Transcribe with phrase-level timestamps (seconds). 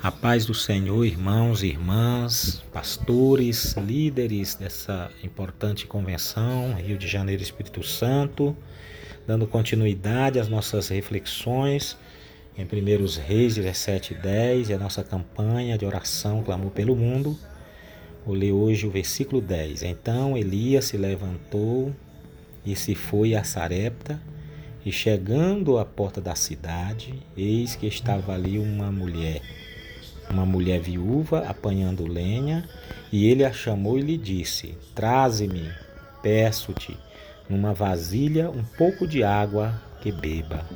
[0.00, 7.42] A paz do Senhor, irmãos e irmãs, pastores, líderes dessa importante convenção, Rio de Janeiro
[7.42, 8.56] Espírito Santo,
[9.26, 11.98] dando continuidade às nossas reflexões
[12.56, 17.36] em 1 Reis 17 e 10 e a nossa campanha de oração Clamor pelo Mundo.
[18.24, 19.82] Vou ler hoje o versículo 10.
[19.82, 21.92] Então Elias se levantou
[22.64, 24.22] e se foi a Sarepta,
[24.86, 29.42] e chegando à porta da cidade, eis que estava ali uma mulher
[30.30, 32.68] uma mulher viúva apanhando lenha,
[33.10, 35.70] e ele a chamou e lhe disse: Traze-me,
[36.22, 36.96] peço-te,
[37.48, 40.66] numa vasilha um pouco de água que beba.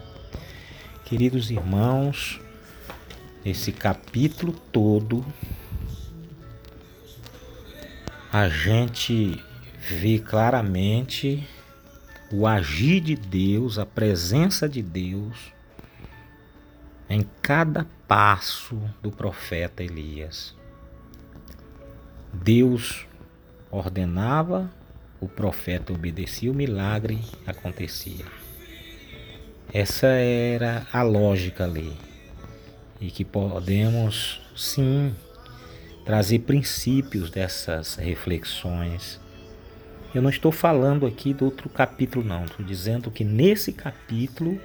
[1.04, 2.40] Queridos irmãos,
[3.44, 5.24] esse capítulo todo
[8.32, 9.38] a gente
[9.78, 11.46] vê claramente
[12.32, 15.52] o agir de Deus, a presença de Deus
[17.12, 20.56] em cada passo do profeta Elias.
[22.32, 23.06] Deus
[23.70, 24.70] ordenava,
[25.20, 28.24] o profeta obedecia, o milagre acontecia.
[29.74, 31.92] Essa era a lógica ali.
[32.98, 35.14] E que podemos, sim,
[36.06, 39.20] trazer princípios dessas reflexões.
[40.14, 42.46] Eu não estou falando aqui do outro capítulo, não.
[42.46, 44.58] Estou dizendo que nesse capítulo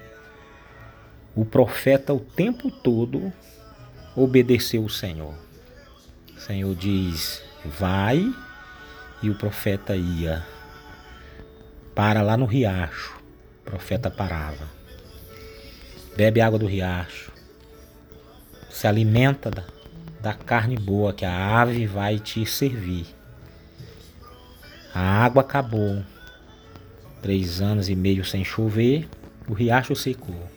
[1.38, 3.32] o profeta o tempo todo
[4.16, 5.36] obedeceu o Senhor.
[6.36, 8.34] O Senhor diz: vai,
[9.22, 10.44] e o profeta ia.
[11.94, 13.16] Para lá no riacho.
[13.62, 14.68] O profeta parava.
[16.16, 17.32] Bebe água do riacho.
[18.72, 19.64] Se alimenta da,
[20.20, 23.06] da carne boa que a ave vai te servir.
[24.92, 26.04] A água acabou.
[27.22, 29.08] Três anos e meio sem chover,
[29.48, 30.57] o riacho secou.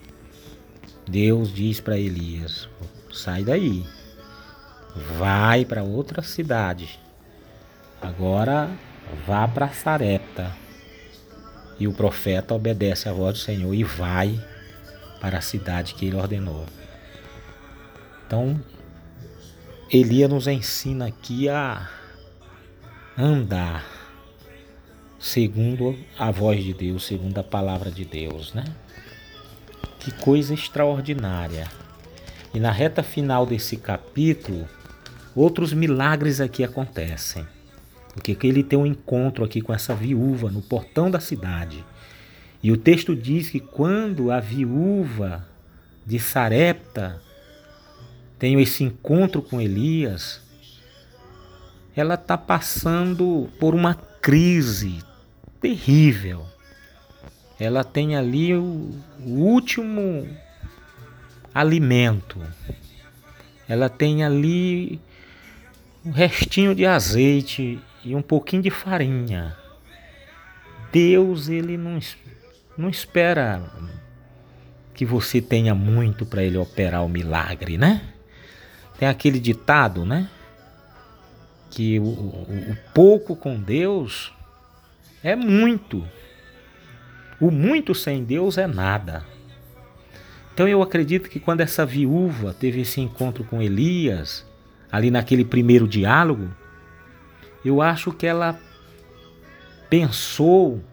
[1.10, 2.68] Deus diz para Elias:
[3.12, 3.84] sai daí,
[5.18, 7.00] vai para outra cidade.
[8.00, 8.70] Agora
[9.26, 10.54] vá para Sarepta.
[11.80, 14.38] E o profeta obedece à voz do Senhor e vai
[15.20, 16.66] para a cidade que ele ordenou.
[18.26, 18.62] Então,
[19.90, 21.88] Elias nos ensina aqui a
[23.18, 23.84] andar
[25.18, 28.64] segundo a voz de Deus, segundo a palavra de Deus, né?
[30.00, 31.68] Que coisa extraordinária.
[32.54, 34.66] E na reta final desse capítulo,
[35.36, 37.46] outros milagres aqui acontecem.
[38.14, 41.84] Porque ele tem um encontro aqui com essa viúva no portão da cidade.
[42.62, 45.46] E o texto diz que quando a viúva
[46.04, 47.22] de Sarepta
[48.38, 50.40] tem esse encontro com Elias,
[51.94, 54.98] ela está passando por uma crise
[55.60, 56.46] terrível
[57.60, 58.90] ela tem ali o,
[59.20, 60.26] o último
[61.54, 62.40] alimento.
[63.68, 64.98] Ela tem ali
[66.04, 69.54] um restinho de azeite e um pouquinho de farinha.
[70.90, 71.98] Deus, ele não,
[72.78, 73.70] não espera
[74.94, 78.02] que você tenha muito para ele operar o milagre, né?
[78.98, 80.30] Tem aquele ditado, né?
[81.70, 84.32] Que o, o, o pouco com Deus
[85.22, 86.06] é muito.
[87.40, 89.24] O muito sem Deus é nada.
[90.52, 94.46] Então eu acredito que quando essa viúva teve esse encontro com Elias,
[94.92, 96.50] ali naquele primeiro diálogo,
[97.64, 98.58] eu acho que ela
[99.88, 100.84] pensou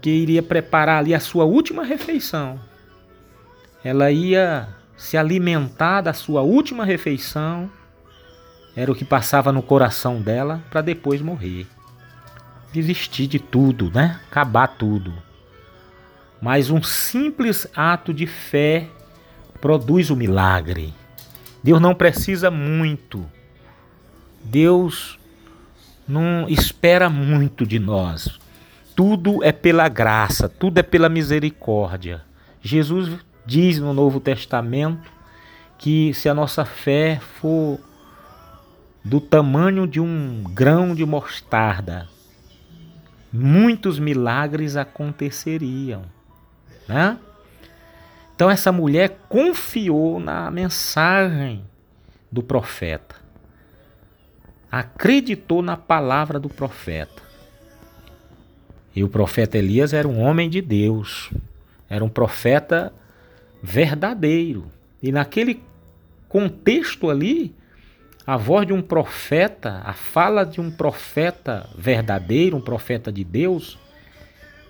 [0.00, 2.58] que iria preparar ali a sua última refeição.
[3.84, 7.70] Ela ia se alimentar da sua última refeição,
[8.74, 11.66] era o que passava no coração dela para depois morrer
[12.72, 14.20] desistir de tudo, né?
[14.30, 15.12] Acabar tudo.
[16.40, 18.88] Mas um simples ato de fé
[19.60, 20.94] produz o milagre.
[21.62, 23.26] Deus não precisa muito.
[24.42, 25.18] Deus
[26.08, 28.38] não espera muito de nós.
[28.96, 32.22] Tudo é pela graça, tudo é pela misericórdia.
[32.62, 35.10] Jesus diz no Novo Testamento
[35.78, 37.78] que se a nossa fé for
[39.04, 42.06] do tamanho de um grão de mostarda,
[43.32, 46.04] muitos milagres aconteceriam,
[46.88, 47.18] né?
[48.34, 51.64] Então essa mulher confiou na mensagem
[52.32, 53.16] do profeta.
[54.70, 57.22] Acreditou na palavra do profeta.
[58.94, 61.30] E o profeta Elias era um homem de Deus,
[61.88, 62.92] era um profeta
[63.62, 64.70] verdadeiro.
[65.02, 65.62] E naquele
[66.28, 67.54] contexto ali,
[68.26, 73.78] a voz de um profeta, a fala de um profeta verdadeiro, um profeta de Deus,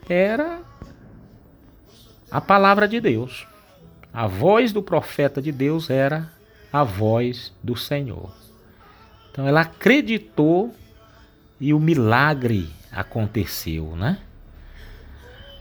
[0.08, 0.60] era
[2.30, 3.46] a palavra de Deus.
[4.12, 6.30] A voz do profeta de Deus era
[6.72, 8.32] a voz do Senhor.
[9.30, 10.74] Então ela acreditou
[11.60, 14.18] e o milagre aconteceu, né?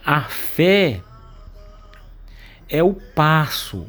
[0.04, 1.00] A fé
[2.68, 3.86] é o passo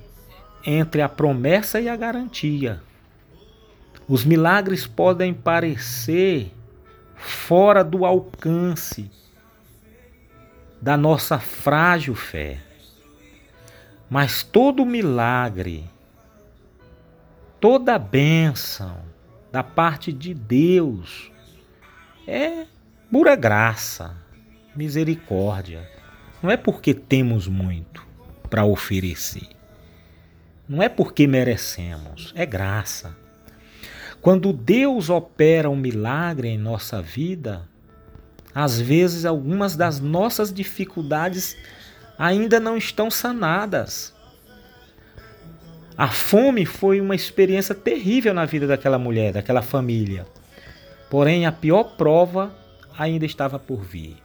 [0.64, 2.82] entre a promessa e a garantia.
[4.12, 6.54] Os milagres podem parecer
[7.16, 9.10] fora do alcance
[10.82, 12.60] da nossa frágil fé.
[14.10, 15.90] Mas todo milagre,
[17.58, 18.98] toda bênção
[19.50, 21.32] da parte de Deus
[22.28, 22.66] é
[23.10, 24.14] pura graça,
[24.76, 25.90] misericórdia.
[26.44, 28.06] Não é porque temos muito
[28.50, 29.48] para oferecer.
[30.68, 33.16] Não é porque merecemos, é graça.
[34.22, 37.68] Quando Deus opera um milagre em nossa vida,
[38.54, 41.58] às vezes algumas das nossas dificuldades
[42.20, 44.14] ainda não estão sanadas.
[45.98, 50.28] A fome foi uma experiência terrível na vida daquela mulher, daquela família.
[51.10, 52.56] Porém, a pior prova
[52.96, 54.18] ainda estava por vir.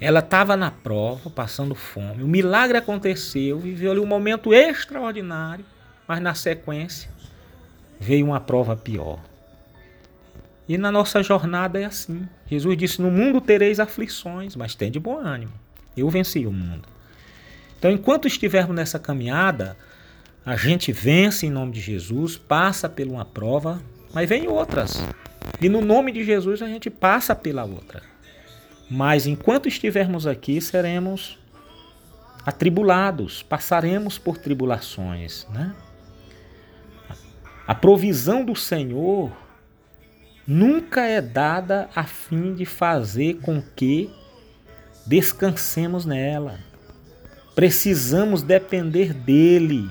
[0.00, 2.22] Ela estava na prova, passando fome.
[2.22, 5.64] O milagre aconteceu, viveu ali um momento extraordinário,
[6.06, 7.14] mas na sequência
[7.98, 9.18] veio uma prova pior.
[10.68, 12.26] E na nossa jornada é assim.
[12.46, 15.52] Jesus disse: No mundo tereis aflições, mas tem de bom ânimo.
[15.96, 16.88] Eu venci o mundo.
[17.78, 19.76] Então, enquanto estivermos nessa caminhada,
[20.44, 23.80] a gente vence em nome de Jesus, passa por uma prova,
[24.12, 25.02] mas vem outras.
[25.60, 28.02] E no nome de Jesus a gente passa pela outra.
[28.90, 31.38] Mas enquanto estivermos aqui, seremos
[32.44, 35.74] atribulados, passaremos por tribulações, né?
[37.66, 39.32] A provisão do Senhor
[40.46, 44.10] nunca é dada a fim de fazer com que
[45.06, 46.58] descansemos nela.
[47.54, 49.88] Precisamos depender dele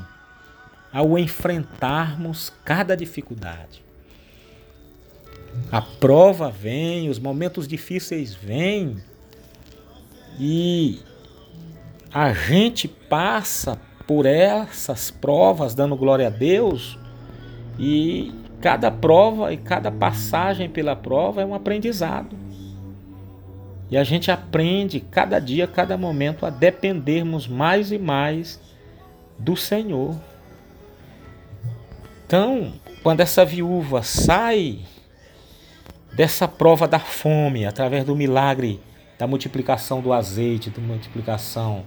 [0.91, 3.83] ao enfrentarmos cada dificuldade.
[5.71, 8.97] A prova vem, os momentos difíceis vêm
[10.39, 10.99] e
[12.13, 16.99] a gente passa por essas provas dando glória a Deus
[17.77, 22.35] e cada prova e cada passagem pela prova é um aprendizado.
[23.91, 28.59] E a gente aprende cada dia, cada momento a dependermos mais e mais
[29.37, 30.15] do Senhor.
[32.25, 32.73] Então,
[33.03, 34.79] quando essa viúva sai
[36.15, 38.79] dessa prova da fome, através do milagre
[39.19, 41.85] da multiplicação do azeite, da multiplicação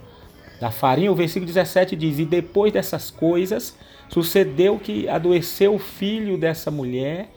[0.60, 3.76] da farinha, o versículo 17 diz: E depois dessas coisas,
[4.08, 7.28] sucedeu que adoeceu o filho dessa mulher,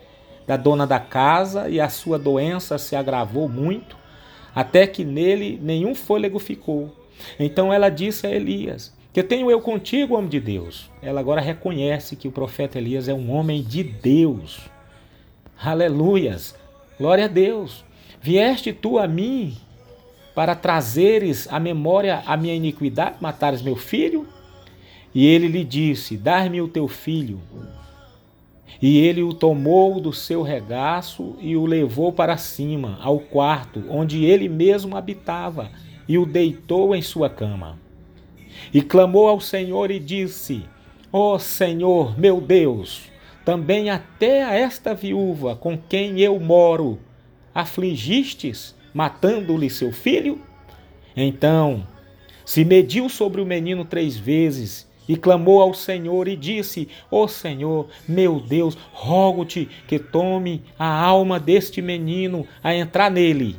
[0.47, 3.97] da dona da casa, e a sua doença se agravou muito,
[4.53, 6.95] até que nele nenhum fôlego ficou.
[7.39, 10.89] Então ela disse a Elias: Que tenho eu contigo, homem de Deus?
[11.01, 14.59] Ela agora reconhece que o profeta Elias é um homem de Deus.
[15.61, 16.55] Aleluias!
[16.97, 17.83] Glória a Deus!
[18.21, 19.57] Vieste tu a mim
[20.35, 24.25] para trazeres à memória a minha iniquidade, matares meu filho?
[25.13, 27.39] E ele lhe disse: Dar-me o teu filho.
[28.81, 34.23] E ele o tomou do seu regaço e o levou para cima, ao quarto, onde
[34.23, 35.69] ele mesmo habitava,
[36.07, 37.77] e o deitou em sua cama.
[38.73, 40.63] E clamou ao Senhor e disse:
[41.11, 43.09] Ó oh Senhor, meu Deus,
[43.43, 46.99] também até a esta viúva com quem eu moro
[47.53, 50.39] afligistes, matando-lhe seu filho?
[51.15, 51.85] Então
[52.45, 57.27] se mediu sobre o menino três vezes e clamou ao Senhor e disse: Ó oh
[57.27, 63.55] Senhor, meu Deus, rogo-te que tome a alma deste menino a entrar nele.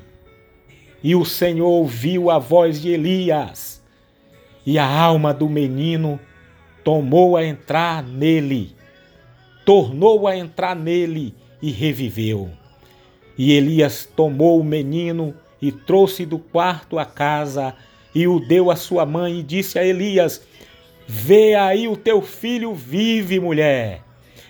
[1.03, 3.83] E o Senhor ouviu a voz de Elias,
[4.65, 6.21] e a alma do menino
[6.85, 8.77] tomou a entrar nele,
[9.67, 12.49] tornou a entrar nele e reviveu.
[13.37, 17.75] E Elias tomou o menino e trouxe do quarto a casa
[18.15, 20.43] e o deu à sua mãe e disse a Elias:
[21.13, 24.01] Vê aí o teu filho vive, mulher.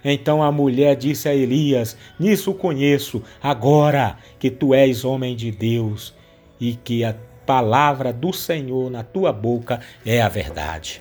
[0.05, 6.15] Então a mulher disse a Elias: Nisso conheço, agora que tu és homem de Deus
[6.61, 11.01] e que a palavra do Senhor na tua boca é a verdade.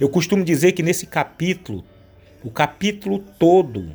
[0.00, 1.84] Eu costumo dizer que nesse capítulo,
[2.42, 3.92] o capítulo todo,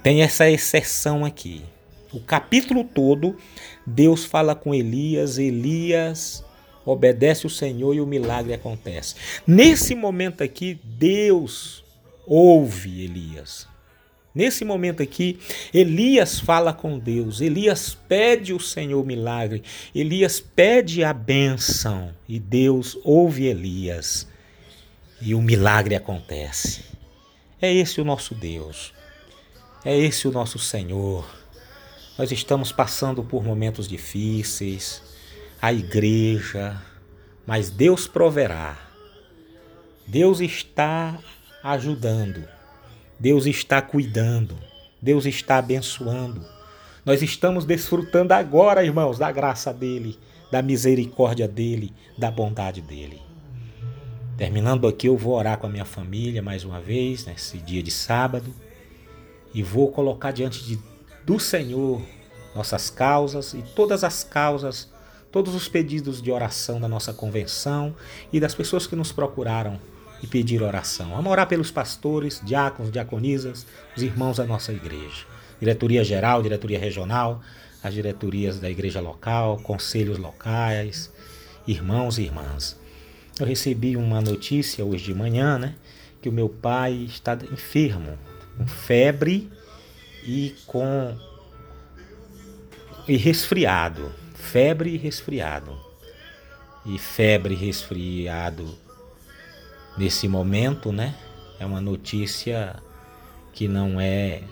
[0.00, 1.64] tem essa exceção aqui.
[2.12, 3.36] O capítulo todo,
[3.84, 6.43] Deus fala com Elias, Elias
[6.84, 9.14] obedece o Senhor e o milagre acontece.
[9.46, 11.84] Nesse momento aqui, Deus
[12.26, 13.66] ouve Elias.
[14.34, 15.38] Nesse momento aqui,
[15.72, 19.62] Elias fala com Deus, Elias pede o Senhor milagre,
[19.94, 24.26] Elias pede a bênção e Deus ouve Elias.
[25.20, 26.84] e o milagre acontece.
[27.60, 28.92] É esse o nosso Deus.
[29.84, 31.24] É esse o nosso Senhor.
[32.18, 35.02] Nós estamos passando por momentos difíceis,
[35.64, 36.78] a igreja,
[37.46, 38.76] mas Deus proverá.
[40.06, 41.18] Deus está
[41.62, 42.46] ajudando.
[43.18, 44.58] Deus está cuidando.
[45.00, 46.44] Deus está abençoando.
[47.02, 50.18] Nós estamos desfrutando agora, irmãos, da graça dele,
[50.52, 53.22] da misericórdia dele, da bondade dele.
[54.36, 57.90] Terminando aqui, eu vou orar com a minha família mais uma vez, nesse dia de
[57.90, 58.54] sábado,
[59.54, 60.78] e vou colocar diante de,
[61.24, 62.02] do Senhor
[62.54, 64.92] nossas causas e todas as causas,
[65.34, 67.92] todos os pedidos de oração da nossa convenção
[68.32, 69.80] e das pessoas que nos procuraram
[70.22, 71.10] e pediram oração.
[71.10, 75.26] Vamos orar pelos pastores, diáconos, diaconisas, os irmãos da nossa igreja.
[75.58, 77.42] Diretoria geral, diretoria regional,
[77.82, 81.12] as diretorias da igreja local, conselhos locais,
[81.66, 82.78] irmãos e irmãs.
[83.36, 85.74] Eu recebi uma notícia hoje de manhã, né?
[86.22, 88.16] Que o meu pai está enfermo,
[88.56, 89.50] com febre
[90.24, 91.18] e com
[93.08, 94.12] e resfriado,
[94.44, 95.76] febre e resfriado.
[96.86, 98.76] E febre e resfriado
[99.96, 101.14] nesse momento, né?
[101.58, 102.76] É uma notícia
[103.52, 104.42] que não é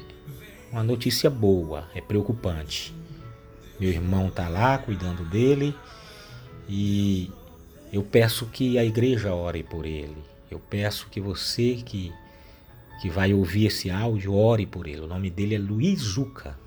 [0.72, 2.94] uma notícia boa, é preocupante.
[3.78, 5.74] Meu irmão tá lá cuidando dele
[6.68, 7.30] e
[7.92, 10.16] eu peço que a igreja ore por ele.
[10.50, 12.12] Eu peço que você que,
[13.00, 15.00] que vai ouvir esse áudio ore por ele.
[15.00, 16.61] O nome dele é Luiz Zuca.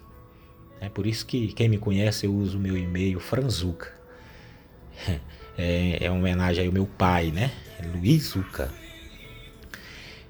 [0.80, 3.94] É por isso que quem me conhece eu uso o meu e-mail Franzuca.
[5.58, 7.50] É, é uma homenagem ao meu pai, né?
[7.94, 8.70] Luiz Zuca.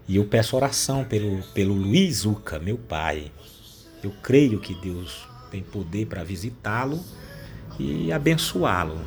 [0.08, 3.32] E eu peço oração pelo, pelo Luiz Zuca, meu pai.
[4.04, 7.04] Eu creio que Deus tem poder para visitá-lo
[7.80, 9.02] e abençoá-lo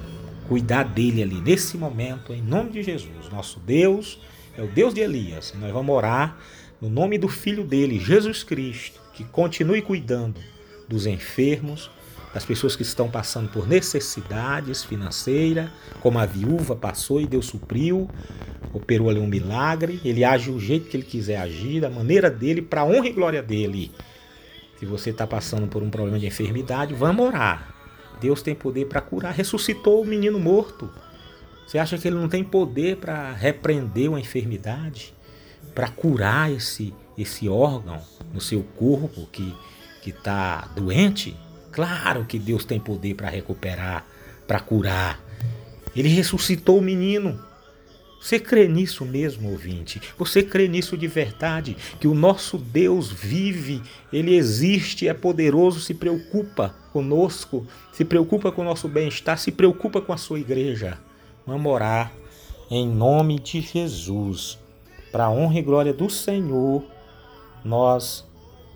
[0.48, 3.28] cuidar dele ali nesse momento, em nome de Jesus.
[3.30, 4.18] Nosso Deus
[4.56, 5.54] é o Deus de Elias.
[5.60, 6.36] Nós vamos orar
[6.80, 10.40] no nome do Filho dele, Jesus Cristo, que continue cuidando
[10.88, 11.90] dos enfermos,
[12.32, 18.08] das pessoas que estão passando por necessidades financeiras, como a viúva passou e Deus supriu,
[18.72, 20.00] operou ali um milagre.
[20.04, 23.42] Ele age do jeito que ele quiser agir, da maneira dele, para honra e glória
[23.42, 23.90] dele.
[24.78, 27.74] Se você está passando por um problema de enfermidade, vamos orar.
[28.20, 29.32] Deus tem poder para curar.
[29.32, 30.90] Ressuscitou o menino morto.
[31.66, 35.14] Você acha que ele não tem poder para repreender uma enfermidade?
[35.74, 38.00] Para curar esse, esse órgão
[38.32, 39.26] no seu corpo
[40.08, 41.36] que está doente?
[41.70, 44.06] Claro que Deus tem poder para recuperar,
[44.46, 45.20] para curar.
[45.94, 47.38] Ele ressuscitou o menino.
[48.20, 50.00] Você crê nisso mesmo, ouvinte?
[50.18, 51.76] Você crê nisso de verdade?
[52.00, 58.62] Que o nosso Deus vive, ele existe, é poderoso, se preocupa conosco, se preocupa com
[58.62, 60.98] o nosso bem-estar, se preocupa com a sua igreja.
[61.46, 62.12] Vamos orar
[62.70, 64.58] em nome de Jesus.
[65.12, 66.82] Para a honra e glória do Senhor,
[67.64, 68.27] nós